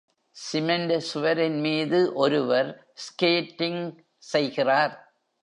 Cement 0.35 0.97
சுவரின் 0.97 1.59
மீது 1.59 2.13
ஒருவர் 2.13 2.87
ஸ்கேட்டிங் 3.05 3.97
செய்கிறார். 4.17 4.95